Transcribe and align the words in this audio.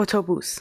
اتوبوس. 0.00 0.58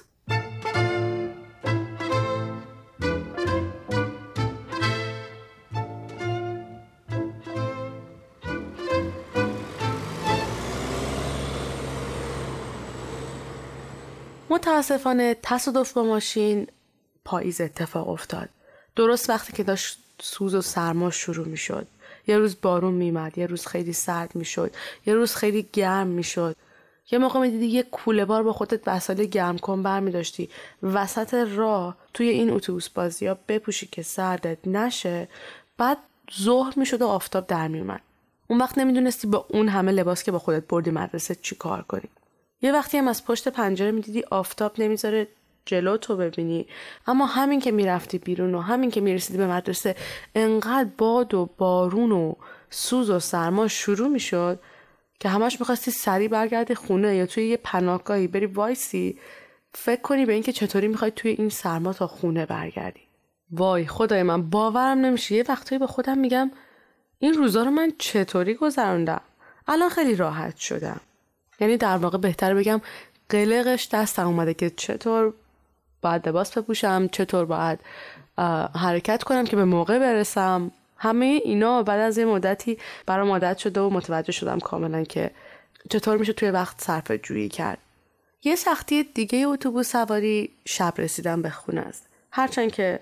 متاسفانه 14.49 15.35
تصادف 15.43 15.93
با 15.93 16.03
ماشین 16.03 16.67
پاییز 17.25 17.61
اتفاق 17.61 18.09
افتاد. 18.09 18.49
درست 18.95 19.29
وقتی 19.29 19.53
که 19.53 19.63
داشت 19.63 19.99
سوز 20.21 20.55
و 20.55 20.61
سرما 20.61 21.11
شروع 21.11 21.47
می 21.47 21.57
شد 21.57 21.87
یه 22.27 22.37
روز 22.37 22.61
بارون 22.61 22.93
میمد 22.93 23.37
یه 23.37 23.45
روز 23.45 23.67
خیلی 23.67 23.93
سرد 23.93 24.35
می‌شد 24.35 24.71
یه 25.05 25.13
روز 25.13 25.35
خیلی 25.35 25.69
گرم 25.73 26.07
می‌شد. 26.07 26.55
یه 27.11 27.19
موقع 27.19 27.39
می‌دیدی 27.39 27.65
یه 27.65 27.83
کوله 27.83 28.25
بار 28.25 28.43
با 28.43 28.53
خودت 28.53 28.87
وسایل 28.87 29.23
گرم 29.25 29.57
کن 29.57 29.83
برمی 29.83 30.11
داشتی. 30.11 30.49
وسط 30.83 31.33
راه 31.33 31.97
توی 32.13 32.29
این 32.29 32.49
اتوبوس 32.49 32.89
بازی 32.89 33.27
ها 33.27 33.37
بپوشی 33.47 33.87
که 33.87 34.01
سردت 34.01 34.67
نشه 34.67 35.27
بعد 35.77 35.97
ظهر 36.41 36.73
می‌شد 36.75 37.01
و 37.01 37.07
آفتاب 37.07 37.47
در 37.47 37.67
میومد 37.67 38.01
اون 38.47 38.59
وقت 38.59 38.77
نمی‌دونستی 38.77 39.27
با 39.27 39.45
اون 39.49 39.67
همه 39.67 39.91
لباس 39.91 40.23
که 40.23 40.31
با 40.31 40.39
خودت 40.39 40.67
بردی 40.67 40.91
مدرسه 40.91 41.35
چی 41.35 41.55
کار 41.55 41.81
کنی. 41.81 42.09
یه 42.61 42.71
وقتی 42.71 42.97
هم 42.97 43.07
از 43.07 43.25
پشت 43.25 43.47
پنجره 43.47 43.91
می‌دیدی 43.91 44.23
آفتاب 44.31 44.71
نمی‌ذاره 44.77 45.27
جلو 45.65 45.97
تو 45.97 46.17
ببینی. 46.17 46.67
اما 47.07 47.25
همین 47.25 47.59
که 47.59 47.71
می‌رفتی 47.71 48.17
بیرون 48.17 48.55
و 48.55 48.61
همین 48.61 48.91
که 48.91 49.01
می‌رسیدی 49.01 49.37
به 49.37 49.47
مدرسه 49.47 49.95
انقدر 50.35 50.89
باد 50.97 51.33
و 51.33 51.49
بارون 51.57 52.11
و 52.11 52.33
سوز 52.69 53.09
و 53.09 53.19
سرما 53.19 53.67
شروع 53.67 54.07
می‌شد 54.07 54.59
که 55.19 55.29
همش 55.29 55.59
می‌خواستی 55.59 55.91
سریع 55.91 56.27
برگردی 56.27 56.75
خونه 56.75 57.15
یا 57.15 57.25
توی 57.25 57.47
یه 57.47 57.57
پناهگاهی 57.57 58.27
بری 58.27 58.45
وایسی 58.45 59.19
فکر 59.73 60.01
کنی 60.01 60.25
به 60.25 60.33
اینکه 60.33 60.51
چطوری 60.51 60.87
می‌خوای 60.87 61.11
توی 61.11 61.31
این 61.31 61.49
سرما 61.49 61.93
تا 61.93 62.07
خونه 62.07 62.45
برگردی. 62.45 63.01
وای 63.51 63.87
خدای 63.87 64.23
من 64.23 64.49
باورم 64.49 64.97
نمیشه. 64.97 65.35
یه 65.35 65.45
وقتایی 65.49 65.79
به 65.79 65.87
خودم 65.87 66.17
میگم 66.17 66.51
این 67.19 67.33
روزا 67.33 67.63
رو 67.63 67.71
من 67.71 67.91
چطوری 67.97 68.53
گذروندم؟ 68.53 69.21
الان 69.67 69.89
خیلی 69.89 70.15
راحت 70.15 70.57
شدم. 70.57 70.99
یعنی 71.59 71.77
در 71.77 71.97
واقع 71.97 72.17
بهتر 72.17 72.53
بگم 72.53 72.81
قلقش 73.29 73.89
دستم 73.91 74.27
اومده 74.27 74.53
که 74.53 74.69
چطور 74.69 75.33
باید 76.01 76.29
لباس 76.29 76.57
بپوشم 76.57 77.07
چطور 77.07 77.45
باید 77.45 77.79
حرکت 78.75 79.23
کنم 79.23 79.45
که 79.45 79.55
به 79.55 79.65
موقع 79.65 79.99
برسم. 79.99 80.71
همه 80.99 81.41
اینا 81.43 81.83
بعد 81.83 81.99
از 81.99 82.17
یه 82.17 82.25
مدتی 82.25 82.77
برام 83.05 83.29
عادت 83.31 83.57
شده 83.57 83.81
و 83.81 83.89
متوجه 83.89 84.31
شدم 84.31 84.59
کاملا 84.59 85.03
که 85.03 85.31
چطور 85.89 86.17
میشه 86.17 86.33
توی 86.33 86.51
وقت 86.51 86.81
صرف 86.81 87.11
جویی 87.11 87.49
کرد. 87.49 87.77
یه 88.43 88.55
سختی 88.55 89.03
دیگه 89.03 89.47
اتوبوس 89.47 89.91
سواری 89.91 90.49
شب 90.65 90.93
رسیدن 90.97 91.41
به 91.41 91.49
خونه 91.49 91.81
است. 91.81 92.07
هرچند 92.31 92.71
که 92.71 92.99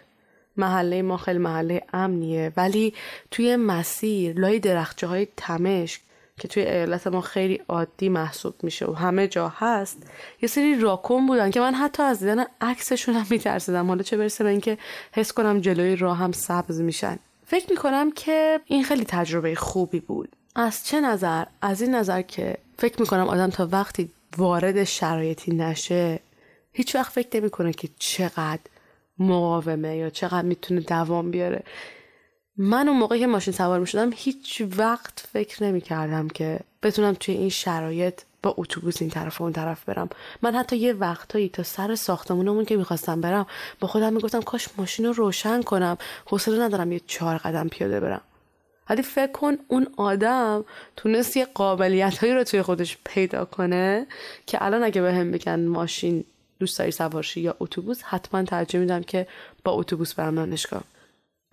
محله 0.58 1.02
ما 1.02 1.18
خیلی 1.18 1.40
محله 1.40 1.82
امنیه 1.94 2.54
ولی 2.58 2.94
توی 3.32 3.56
مسیر 3.56 4.40
لای 4.40 4.60
درخچه 4.60 5.08
های 5.08 5.28
تمشک 5.38 6.02
که 6.40 6.48
توی 6.48 6.64
ایالت 6.64 7.08
ما 7.08 7.22
خیلی 7.22 7.62
عادی 7.68 8.10
محسوب 8.10 8.56
میشه 8.64 8.86
و 8.86 8.94
همه 8.94 9.28
جا 9.28 9.54
هست 9.58 9.98
یه 10.42 10.50
سری 10.50 10.80
راکون 10.80 11.28
بودن 11.28 11.52
که 11.52 11.60
من 11.60 11.74
حتی 11.74 12.04
از 12.04 12.20
دیدن 12.20 12.46
عکسشون 12.62 13.16
هم 13.16 13.26
میترسیدم. 13.30 13.88
حالا 13.88 14.04
چه 14.04 14.18
برسه 14.18 14.44
به 14.44 14.50
اینکه 14.50 14.78
حس 15.12 15.34
کنم 15.34 15.60
جلوی 15.60 15.96
راه 15.96 16.18
هم 16.18 16.32
سبز 16.32 16.82
میشن. 16.82 17.20
فکر 17.50 17.70
می‌کنم 17.70 18.12
که 18.12 18.60
این 18.66 18.84
خیلی 18.84 19.06
تجربه 19.06 19.56
خوبی 19.56 20.00
بود. 20.00 20.30
از 20.56 20.86
چه 20.86 21.02
نظر؟ 21.02 21.46
از 21.62 21.82
این 21.82 21.96
نظر 21.96 22.22
که 22.22 22.58
فکر 22.78 23.02
می‌کنم 23.02 23.28
آدم 23.28 23.50
تا 23.50 23.68
وقتی 23.72 24.12
وارد 24.38 24.84
شرایطی 24.84 25.56
نشه 25.56 26.20
هیچ 26.72 26.96
وقت 26.96 27.12
فکر 27.12 27.40
نمی‌کنه 27.40 27.74
که 27.74 27.90
چقدر 28.00 28.60
مقاومه 29.20 29.98
یا 29.98 30.10
چقدر 30.10 30.42
می‌تونه 30.42 30.80
دوام 30.80 31.32
بیاره. 31.32 31.64
من 32.58 32.88
اون 32.88 32.98
موقع 32.98 33.18
که 33.18 33.28
ماشین 33.28 33.54
سوار 33.54 33.80
می 33.80 33.88
شدم 33.88 34.10
هیچ 34.16 34.64
وقت 34.78 35.28
فکر 35.34 35.64
نمی 35.64 35.82
کردم 35.82 36.28
که 36.28 36.60
بتونم 36.84 37.14
توی 37.14 37.36
این 37.36 37.50
شرایط 37.50 38.22
با 38.44 38.56
اتوبوس 38.58 39.02
این 39.02 39.12
طرف 39.12 39.42
و 39.42 39.44
اون 39.44 39.54
طرف 39.54 39.84
برم. 39.84 40.10
من 40.42 40.56
حتی 40.56 40.78
یه 40.78 40.94
وقتایی 40.94 41.50
تا 41.50 41.64
سر 41.64 41.96
ساختمونمون 41.96 42.66
که 42.66 42.78
می‌خواستم 42.78 43.22
برم 43.22 43.48
با 43.80 43.88
خودم 43.88 44.14
می‌گفتم 44.14 44.42
کاش 44.42 44.68
ماشین 44.78 45.06
رو 45.06 45.14
روشن 45.14 45.62
کنم 45.62 45.98
حوصله 46.26 46.64
ندارم 46.64 46.92
یه 46.92 47.02
چهار 47.08 47.38
قدم 47.38 47.68
پیاده 47.68 48.00
برم. 48.00 48.22
ولی 48.90 49.02
فکر 49.02 49.32
کن 49.32 49.58
اون 49.68 49.88
آدم 49.98 50.66
تونست 50.96 51.38
یه 51.38 51.46
قابلیت 51.46 52.18
هایی 52.18 52.34
رو 52.34 52.44
توی 52.44 52.62
خودش 52.62 52.98
پیدا 53.04 53.46
کنه 53.46 54.08
که 54.46 54.66
الان 54.66 54.84
اگه 54.84 55.02
به 55.02 55.14
هم 55.14 55.32
بگن 55.32 55.66
ماشین 55.66 56.24
دوست 56.60 56.80
داری 56.80 56.92
سوارشی 56.92 57.42
یا 57.42 57.56
اتوبوس 57.60 58.02
حتما 58.04 58.44
ترجیح 58.44 58.80
میدم 58.80 59.04
که 59.04 59.28
با 59.64 59.72
اتوبوس 59.72 60.14
برم 60.14 60.36
دانشگاه. 60.36 60.84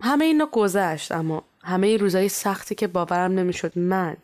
همه 0.02 0.24
اینا 0.24 0.46
گذشت 0.52 1.12
اما 1.12 1.42
همه 1.62 1.86
این 1.86 1.98
روزای 1.98 2.28
سختی 2.28 2.74
که 2.74 2.86
باورم 2.86 3.32
نمی‌شد. 3.32 3.78
من 3.78 4.16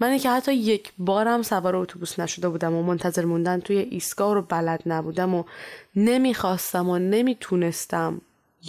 من 0.00 0.18
که 0.18 0.30
حتی 0.30 0.54
یک 0.54 0.92
بارم 0.98 1.42
سوار 1.42 1.76
اتوبوس 1.76 2.18
نشده 2.18 2.48
بودم 2.48 2.74
و 2.74 2.82
منتظر 2.82 3.24
موندن 3.24 3.60
توی 3.60 3.76
ایستگاه 3.76 4.34
رو 4.34 4.42
بلد 4.42 4.82
نبودم 4.86 5.34
و 5.34 5.44
نمی‌خواستم 5.96 6.88
و 6.88 6.98
نمی‌تونستم 6.98 8.20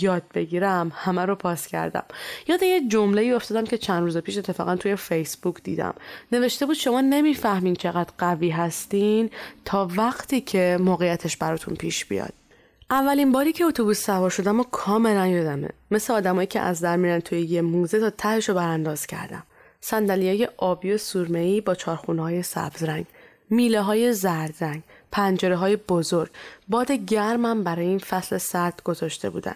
یاد 0.01 0.23
بگیرم 0.33 0.91
همه 0.95 1.25
رو 1.25 1.35
پاس 1.35 1.67
کردم. 1.67 2.03
یاد 2.47 2.63
یه 2.63 2.87
جمله 2.87 3.21
ای 3.21 3.31
افتادم 3.31 3.65
که 3.65 3.77
چند 3.77 4.03
روز 4.03 4.17
پیش 4.17 4.37
اتفاقا 4.37 4.75
توی 4.75 4.95
فیسبوک 4.95 5.63
دیدم. 5.63 5.93
نوشته 6.31 6.65
بود 6.65 6.75
شما 6.75 7.01
نمی‌فهمین 7.01 7.75
چقدر 7.75 8.09
قوی 8.17 8.49
هستین 8.49 9.29
تا 9.65 9.87
وقتی 9.97 10.41
که 10.41 10.77
موقعیتش 10.81 11.37
براتون 11.37 11.75
پیش 11.75 12.05
بیاد. 12.05 12.33
اولین 12.91 13.31
باری 13.31 13.53
که 13.53 13.65
اتوبوس 13.65 14.05
سوار 14.05 14.29
شدم 14.29 14.59
و 14.59 14.63
کاملا 14.63 15.27
یادمه. 15.27 15.69
مثل 15.91 16.13
آدمایی 16.13 16.47
که 16.47 16.59
از 16.59 16.81
در 16.81 16.95
میرن 16.95 17.19
توی 17.19 17.41
یه 17.41 17.61
موزه 17.61 17.99
تا 17.99 18.09
تهش 18.09 18.49
رو 18.49 18.55
برانداز 18.55 19.07
کردم. 19.07 19.43
های 19.91 20.49
آبی 20.57 20.93
و 20.93 20.97
سرمه‌ای 20.97 21.61
با 21.61 21.75
چارخونه 21.75 22.21
های 22.21 22.43
سبز 22.43 22.83
رنگ 22.83 23.05
میله 23.49 23.81
های 23.81 24.13
زرد 24.13 24.55
رنگ 24.61 24.83
پنجره 25.11 25.55
های 25.55 25.75
بزرگ. 25.75 26.29
باد 26.67 26.91
گرمم 26.91 27.63
برای 27.63 27.85
این 27.85 27.99
فصل 27.99 28.37
سرد 28.37 28.81
گذاشته 28.83 29.29
بودن. 29.29 29.55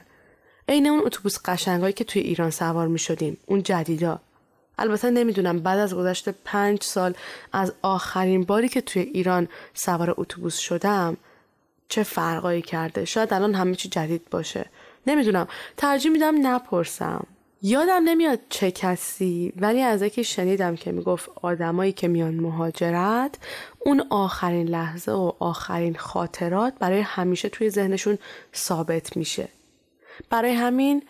عین 0.67 0.88
اون 0.88 1.01
اتوبوس 1.05 1.38
قشنگایی 1.45 1.93
که 1.93 2.03
توی 2.03 2.22
ایران 2.22 2.49
سوار 2.49 2.88
می 2.88 2.99
شدیم 2.99 3.38
اون 3.45 3.63
جدیدا. 3.63 4.19
البته 4.77 5.09
نمی‌دونم 5.09 5.59
بعد 5.59 5.79
از 5.79 5.95
گذشت 5.95 6.29
پنج 6.29 6.83
سال 6.83 7.13
از 7.53 7.73
آخرین 7.81 8.43
باری 8.43 8.69
که 8.69 8.81
توی 8.81 9.01
ایران 9.01 9.47
سوار 9.73 10.13
اتوبوس 10.17 10.57
شدم 10.57 11.17
چه 11.93 12.03
فرقایی 12.03 12.61
کرده. 12.61 13.05
شاید 13.05 13.33
الان 13.33 13.55
همه 13.55 13.75
چی 13.75 13.89
جدید 13.89 14.29
باشه. 14.31 14.65
نمی‌دونم. 15.07 15.47
ترجیح 15.77 16.11
میدم 16.11 16.47
نپرسم. 16.47 17.25
یادم 17.61 18.01
نمیاد 18.05 18.39
چه 18.49 18.71
کسی 18.71 19.53
ولی 19.57 19.81
از 19.81 20.01
یکی 20.01 20.23
شنیدم 20.23 20.75
که 20.75 20.91
می‌گفت 20.91 21.29
آدمایی 21.41 21.91
که 21.91 22.07
میان 22.07 22.33
مهاجرت 22.33 23.35
اون 23.79 24.07
آخرین 24.09 24.67
لحظه 24.67 25.11
و 25.11 25.31
آخرین 25.39 25.95
خاطرات 25.95 26.73
برای 26.79 26.99
همیشه 26.99 27.49
توی 27.49 27.69
ذهنشون 27.69 28.17
ثابت 28.55 29.17
میشه. 29.17 29.47
برای 30.29 30.53
همین 30.53 31.03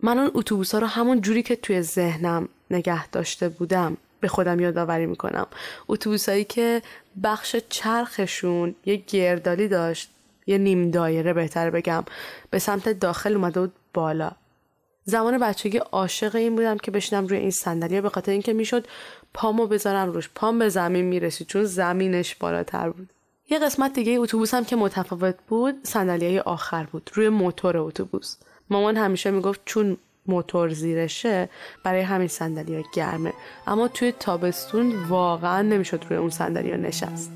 من 0.00 0.18
اون 0.18 0.30
اتوبوس 0.34 0.72
ها 0.72 0.78
رو 0.78 0.86
همون 0.86 1.20
جوری 1.20 1.42
که 1.42 1.56
توی 1.56 1.82
ذهنم 1.82 2.48
نگه 2.70 3.08
داشته 3.08 3.48
بودم 3.48 3.96
به 4.20 4.28
خودم 4.28 4.60
یادآوری 4.60 5.06
می‌کنم. 5.06 5.46
اتوبوسایی 5.88 6.44
که 6.44 6.82
بخش 7.22 7.56
چرخشون 7.68 8.74
یه 8.86 8.96
گردالی 8.96 9.68
داشت 9.68 10.11
یه 10.46 10.58
نیم 10.58 10.90
دایره 10.90 11.32
بهتر 11.32 11.70
بگم 11.70 12.04
به 12.50 12.58
سمت 12.58 12.88
داخل 12.88 13.34
اومده 13.34 13.60
بود 13.60 13.72
بالا. 13.94 14.30
زمان 15.04 15.38
بچگی 15.38 15.78
عاشق 15.78 16.36
این 16.36 16.56
بودم 16.56 16.78
که 16.78 16.90
بشینم 16.90 17.26
روی 17.26 17.38
این 17.38 17.50
صندلی 17.50 18.00
به 18.00 18.08
خاطر 18.08 18.32
اینکه 18.32 18.52
می‌شد 18.52 18.86
پامو 19.34 19.66
بذارم 19.66 20.12
روش. 20.12 20.30
پام 20.34 20.58
به 20.58 20.68
زمین 20.68 21.04
می‌رسید 21.04 21.46
چون 21.46 21.64
زمینش 21.64 22.34
بالاتر 22.34 22.90
بود. 22.90 23.08
یه 23.50 23.58
قسمت 23.58 23.92
دیگه 23.92 24.12
اتوبوسم 24.12 24.64
که 24.64 24.76
متفاوت 24.76 25.34
بود 25.48 25.74
صندلی 25.82 26.38
آخر 26.38 26.84
بود 26.84 27.10
روی 27.14 27.28
موتور 27.28 27.76
اتوبوس. 27.76 28.36
مامان 28.70 28.96
همیشه 28.96 29.30
می‌گفت 29.30 29.60
چون 29.64 29.96
موتور 30.26 30.72
زیرشه 30.72 31.48
برای 31.84 32.00
همین 32.00 32.28
صندلی 32.28 32.84
گرمه. 32.94 33.32
اما 33.66 33.88
توی 33.88 34.12
تابستون 34.12 35.04
واقعا 35.08 35.62
نمی‌شد 35.62 36.04
روی 36.08 36.18
اون 36.18 36.30
صندلی 36.30 36.76
نشست. 36.76 37.30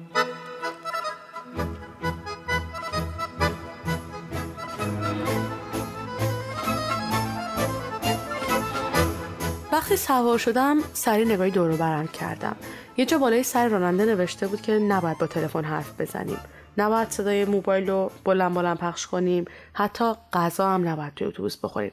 وقتی 9.97 10.07
سوار 10.07 10.39
شدم 10.39 10.79
سری 10.93 11.25
نگاهی 11.25 11.51
دور 11.51 11.77
برم 11.77 12.07
کردم. 12.07 12.57
یه 12.97 13.07
جا 13.07 13.19
بالای 13.19 13.43
سر 13.43 13.69
راننده 13.69 14.05
نوشته 14.05 14.47
بود 14.47 14.61
که 14.63 14.73
نباید 14.73 15.19
با 15.19 15.27
تلفن 15.27 15.65
حرف 15.65 16.01
بزنیم. 16.01 16.39
نباید 16.79 17.11
صدای 17.11 17.45
موبایل 17.45 17.91
رو 17.91 18.11
بلند 18.25 18.55
بلند 18.55 18.79
پخش 18.79 19.07
کنیم. 19.07 19.45
حتی 19.73 20.13
غذا 20.33 20.71
هم 20.71 20.89
نباید 20.89 21.15
توی 21.15 21.27
اتوبوس 21.27 21.57
بخوریم. 21.57 21.93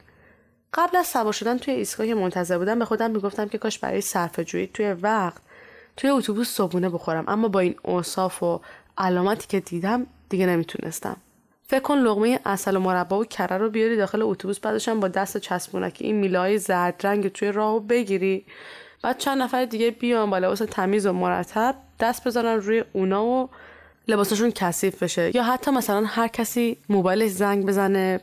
قبل 0.74 0.96
از 0.96 1.06
سوار 1.06 1.32
شدن 1.32 1.58
توی 1.58 1.74
ایستگاه 1.74 2.06
که 2.06 2.14
منتظر 2.14 2.58
بودم 2.58 2.78
به 2.78 2.84
خودم 2.84 3.10
می‌گفتم 3.10 3.48
که 3.48 3.58
کاش 3.58 3.78
برای 3.78 4.00
صرف 4.00 4.40
جویی 4.40 4.66
توی 4.66 4.92
وقت 4.92 5.42
توی 5.96 6.10
اتوبوس 6.10 6.48
صبونه 6.48 6.88
بخورم. 6.88 7.24
اما 7.28 7.48
با 7.48 7.60
این 7.60 7.74
اوصاف 7.82 8.42
و 8.42 8.60
علامتی 8.98 9.46
که 9.48 9.60
دیدم 9.60 10.06
دیگه 10.28 10.46
نمی‌تونستم. 10.46 11.16
فکر 11.66 11.80
کن 11.80 11.98
لغمه 11.98 12.40
اصل 12.44 12.76
و 12.76 12.80
مربا 12.80 13.20
و 13.20 13.24
کره 13.24 13.58
رو 13.58 13.70
بیاری 13.70 13.96
داخل 13.96 14.22
اتوبوس 14.22 14.58
بعدشم 14.58 15.00
با 15.00 15.08
دست 15.08 15.38
چسبونکی 15.38 16.04
این 16.04 16.16
میلای 16.16 16.58
زرد 16.58 17.00
رنگ 17.04 17.28
توی 17.28 17.52
راهو 17.52 17.80
بگیری. 17.80 18.44
بعد 19.02 19.18
چند 19.18 19.42
نفر 19.42 19.64
دیگه 19.64 19.90
بیان 19.90 20.30
با 20.30 20.38
لباس 20.38 20.58
تمیز 20.58 21.06
و 21.06 21.12
مرتب 21.12 21.74
دست 22.00 22.24
بذارن 22.24 22.60
روی 22.60 22.84
اونا 22.92 23.24
و 23.24 23.50
لباسشون 24.08 24.50
کثیف 24.50 25.02
بشه. 25.02 25.36
یا 25.36 25.42
حتی 25.42 25.70
مثلا 25.70 26.04
هر 26.06 26.28
کسی 26.28 26.76
موبایلش 26.88 27.30
زنگ 27.30 27.66
بزنه 27.66 28.20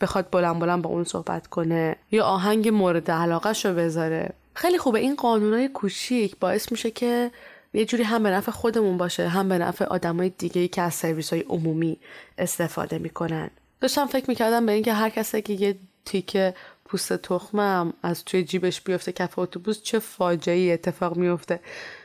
بخواد 0.00 0.30
بلند 0.30 0.58
بلند 0.58 0.82
با 0.82 0.90
اون 0.90 1.04
صحبت 1.04 1.46
کنه 1.46 1.96
یا 2.10 2.24
آهنگ 2.24 2.68
مورد 2.68 3.10
علاقه 3.10 3.52
رو 3.64 3.74
بذاره. 3.74 4.32
خیلی 4.54 4.78
خوبه. 4.78 4.98
این 4.98 5.14
قانونای 5.14 5.68
کوچیک 5.68 6.36
باعث 6.36 6.72
میشه 6.72 6.90
که 6.90 7.30
یه 7.74 7.84
جوری 7.84 8.02
هم 8.02 8.22
به 8.22 8.30
نفع 8.30 8.52
خودمون 8.52 8.96
باشه 8.96 9.28
هم 9.28 9.48
به 9.48 9.58
نفع 9.58 9.84
آدمای 9.84 10.28
دیگه 10.28 10.60
ای 10.60 10.68
که 10.68 10.82
از 10.82 10.94
سرویس 10.94 11.32
های 11.32 11.42
عمومی 11.42 11.98
استفاده 12.38 12.98
می‌کنن. 12.98 13.50
داشتم 13.80 14.06
فکر 14.06 14.24
می‌کردم 14.28 14.66
به 14.66 14.72
اینکه 14.72 14.92
هر 14.92 15.08
کسی 15.08 15.42
که 15.42 15.52
یه 15.52 15.76
تیکه 16.04 16.54
پوست 16.84 17.12
تخمم 17.12 17.92
از 18.02 18.24
توی 18.24 18.44
جیبش 18.44 18.80
بیفته 18.80 19.12
کف 19.12 19.38
اتوبوس 19.38 19.82
چه 19.82 19.98
فاجعه 19.98 20.72
اتفاق 20.72 21.16
میفته 21.16 21.60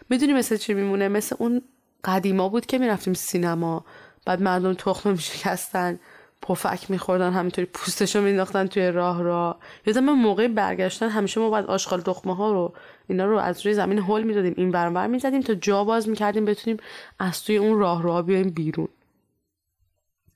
می‌دونی 0.10 0.33
مثل 0.33 0.57
چی 0.57 0.74
میمونه؟ 0.74 1.07
مثل 1.07 1.36
اون 1.39 1.62
قدیما 2.04 2.50
بود 2.50 2.66
که 2.66 2.77
می‌رفتیم 2.77 3.13
سینما 3.13 3.86
بعد 4.25 4.42
مردم 4.42 4.74
تخم 4.74 5.12
میشکستن. 5.12 6.00
پفک 6.41 6.91
میخوردن 6.91 7.33
همینطوری 7.33 7.68
پوستشو 7.74 8.21
مینداختن 8.21 8.68
توی 8.68 8.91
راه 8.91 9.24
را. 9.24 9.57
یادم 9.86 10.03
من 10.03 10.13
موقع 10.13 10.47
برگشتن 10.47 11.09
همیشه 11.09 11.39
ما 11.39 11.50
باید 11.50 11.65
آشغال 11.65 12.01
تخمه 12.01 12.36
ها 12.36 12.51
رو 12.51 12.74
اینا 13.07 13.25
رو 13.25 13.38
از 13.38 13.65
روی 13.65 13.75
زمین 13.75 14.00
هول 14.00 14.24
می‌دادیم 14.24 14.53
این 14.57 14.71
برانور 14.71 15.07
می‌زدیم 15.07 15.41
تا 15.41 15.53
جا 15.53 15.83
باز 15.83 16.09
می‌کردیم 16.09 16.45
بتونیم 16.45 16.80
از 17.19 17.44
توی 17.44 17.57
اون 17.57 17.80
راه 17.80 18.03
را 18.03 18.21
بیایم 18.21 18.50
بیرون. 18.50 18.88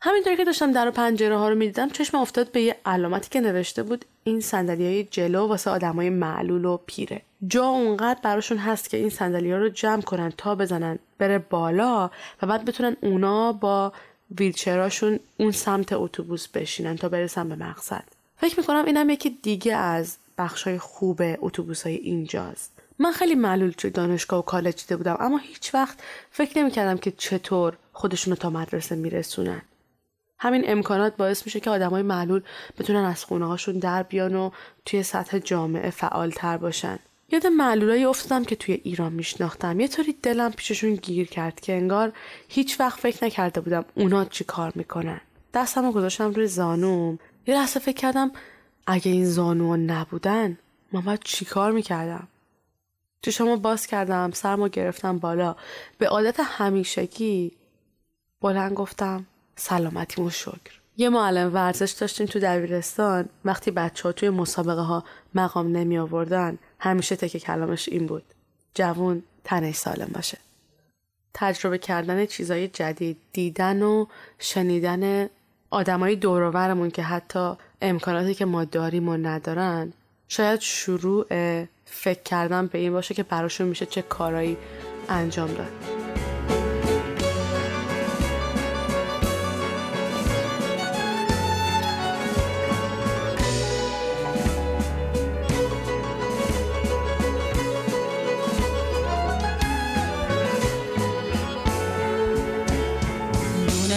همینطوری 0.02 0.38
که 0.38 0.46
داشتم 0.46 0.72
در 0.72 0.88
و 0.88 0.92
پنجره 0.92 1.38
ها 1.38 1.50
رو 1.50 1.56
می‌دیدم 1.56 1.90
چشم 1.90 2.18
افتاد 2.18 2.52
به 2.52 2.62
یه 2.62 2.76
علامتی 2.86 3.30
که 3.30 3.42
نوشته 3.42 3.84
بود 3.84 4.06
این 4.24 4.42
صندلی 4.42 4.86
های 4.86 5.04
جلو 5.04 5.48
واسه 5.48 5.72
آدمای 5.72 6.10
معلول 6.10 6.66
و 6.66 6.78
پیره. 6.86 7.22
جا 7.48 7.66
اونقدر 7.66 8.20
براشون 8.24 8.58
هست 8.58 8.90
که 8.90 8.98
این 8.98 9.10
صندلی 9.10 9.52
ها 9.52 9.58
رو 9.58 9.70
جمع 9.70 10.02
کنن 10.02 10.34
تا 10.38 10.56
بزنن 10.56 11.00
بره 11.18 11.40
بالا 11.40 12.10
و 12.42 12.48
بعد 12.48 12.66
بتونن 12.66 12.96
اونا 13.02 13.54
با 13.54 13.94
ویلچراشون 14.40 15.20
اون 15.38 15.52
سمت 15.52 15.94
اتوبوس 15.94 16.48
بشینن 16.48 16.96
تا 16.96 17.10
برسن 17.10 17.50
به 17.50 17.56
مقصد. 17.56 18.04
فکر 18.38 18.60
می‌کنم 18.60 18.86
اینم 18.86 19.10
یکی 19.10 19.30
دیگه 19.30 19.76
از 19.76 20.18
بخشای 20.38 20.80
خوب 20.80 21.22
اتوبوس 21.42 21.84
های 21.84 21.96
اینجاست. 21.96 22.72
من 23.00 23.12
خیلی 23.12 23.36
معلول 23.36 23.72
توی 23.72 23.92
دانشگاه 23.92 24.40
و 24.40 24.42
کالج 24.42 24.82
دیده 24.82 24.98
بودم 24.98 25.18
اما 25.20 25.38
هیچ 25.38 25.74
وقت 25.74 26.00
فکر 26.32 26.60
نمی‌کردم 26.60 26.98
که 26.98 27.12
چطور 27.12 27.78
خودشونو 27.94 28.36
تا 28.36 28.50
مدرسه 28.50 28.96
میرسونن. 28.96 29.62
همین 30.40 30.64
امکانات 30.68 31.18
باعث 31.18 31.46
میشه 31.46 31.60
که 31.60 31.70
آدمای 31.70 32.02
معلول 32.02 32.42
بتونن 32.80 33.04
از 33.04 33.24
خونه 33.24 33.48
هاشون 33.48 33.80
در 33.80 34.04
بیان 34.04 34.36
و 34.36 34.52
توی 34.86 35.04
سطح 35.04 35.40
جامعه 35.40 35.90
فعالتر 35.90 36.58
باشن. 36.58 37.00
یاد 37.34 37.48
معلولایی 37.48 38.06
افتادم 38.06 38.46
که 38.46 38.56
توی 38.56 38.82
ایران 38.84 39.14
میشناختم. 39.14 39.80
یه 39.80 39.88
طوری 39.88 40.16
دلم 40.24 40.52
پیششون 40.52 40.96
گیر 40.96 41.28
کرد 41.28 41.60
که 41.60 41.74
انگار 41.74 42.14
هیچ 42.48 42.80
وقت 42.80 43.00
فکر 43.00 43.26
نکرده 43.26 43.62
بودم 43.62 43.86
اونا 43.96 44.26
چی 44.26 44.44
کار 44.44 44.72
می‌کنن. 44.76 45.22
دستم 45.54 45.86
رو 45.86 45.92
گذاشتم 45.92 46.32
روی 46.32 46.48
زانوم. 46.48 47.20
یه 47.48 47.56
لحظه 47.56 47.80
فکر 47.80 47.98
کردم 47.98 48.32
اگه 48.88 49.12
این 49.12 49.26
زانو 49.26 49.78
نبودن 49.78 50.58
من 50.92 51.02
باید 51.02 51.20
چی 51.24 51.46
کار 51.46 51.72
می‌کردم؟ 51.72 52.28
چشمو 53.22 53.58
باز 53.58 53.88
کردم 53.88 54.32
سرمو 54.32 54.68
گرفتم 54.68 55.20
بالا. 55.20 55.56
به 55.98 56.08
عادت 56.08 56.40
همیشگی 56.40 57.52
بلند 58.42 58.74
گفتم 58.74 59.26
و 60.18 60.30
شکر. 60.30 60.83
یه 60.98 61.10
معلم 61.10 61.54
ورزش 61.54 61.92
داشتیم 61.92 62.28
تو 62.28 62.40
دبیرستان. 62.40 63.30
وقتی 63.46 63.72
بچه 63.72 64.04
ها 64.04 64.12
توی 64.12 64.30
مسابقه 64.30 64.82
ها 64.82 65.04
مقام 65.36 65.68
نمی 65.68 65.98
آوردن 65.98 66.58
همیشه 66.80 67.16
تک 67.16 67.38
کلامش 67.38 67.90
این 67.90 68.06
بود. 68.06 68.24
جوون 68.74 69.24
تنش 69.44 69.76
سالم 69.76 70.10
باشه. 70.14 70.38
تجربه 71.34 71.78
کردن 71.78 72.26
چیزای 72.26 72.68
جدید 72.68 73.18
دیدن 73.34 73.82
و 73.82 74.06
شنیدن 74.40 75.30
آدمای 75.70 76.16
دورورمون 76.16 76.92
که 76.92 77.04
حتی 77.04 77.54
امکاناتی 77.82 78.34
که 78.34 78.46
ما 78.46 78.64
داریم 78.64 79.10
و 79.10 79.18
ندارن 79.18 79.94
شاید 80.28 80.60
شروع 80.60 81.26
فکر 81.86 82.24
کردن 82.26 82.68
به 82.68 82.78
این 82.78 82.94
باشه 82.94 83.14
که 83.14 83.24
براشون 83.24 83.68
میشه 83.68 83.86
چه 83.86 84.02
کارایی 84.02 84.58
انجام 85.10 85.54
داد. 85.54 86.03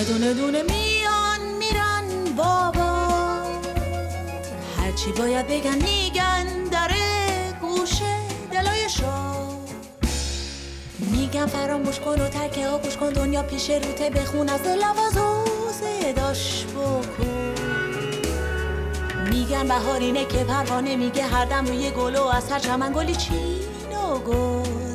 دونه 0.04 0.34
دونه 0.34 0.62
میان 0.62 1.40
میرن 1.58 2.34
بابا. 2.37 3.08
هرچی 4.81 5.12
باید 5.12 5.46
بگن 5.46 5.75
میگن 5.75 6.46
داره 6.72 7.52
گوشه 7.60 8.16
دلای 8.52 8.88
شو 8.88 9.37
میگن 10.98 11.46
فراموش 11.46 12.00
کن 12.00 12.20
و 12.20 12.28
ترکه 12.28 12.69
ها 12.69 12.78
کن 12.78 13.10
دنیا 13.10 13.43
پیش 13.43 13.70
روته 13.70 14.10
بخون 14.10 14.48
از 14.48 14.60
لوازو 14.60 15.44
صداش 15.72 16.64
بکن. 16.64 17.54
میگن 19.31 19.69
بهارینه 19.69 20.25
که 20.25 20.44
پروانه 20.44 20.96
میگه 20.96 21.22
هر 21.22 21.44
دم 21.44 21.66
روی 21.66 21.90
گلو 21.90 22.22
از 22.22 22.50
هر 22.50 22.58
چمن 22.58 22.92
گلی 22.92 23.14
چین 23.14 23.60
و 23.92 24.19
گذر 24.19 24.86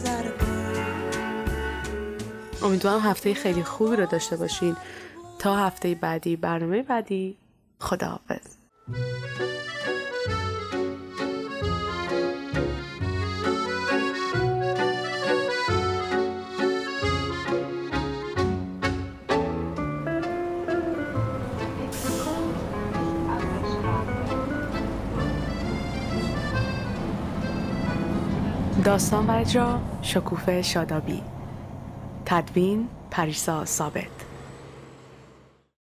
امیدوارم 2.64 3.00
هفته 3.00 3.34
خیلی 3.34 3.64
خوبی 3.64 3.96
رو 3.96 4.06
داشته 4.06 4.38
باشین. 4.38 4.76
تا 5.40 5.56
هفته 5.56 5.96
بعدی 5.96 6.36
برنامه 6.36 6.84
بعدی. 6.84 7.38
خداحافظ. 7.80 8.56
داستان 28.86 29.28
و 29.28 29.32
اجرا 29.32 29.80
شکوفه 30.02 30.62
شادابی. 30.62 31.24
تدوین 32.32 32.88
پریسا 33.12 33.66
ثابت. 33.66 34.31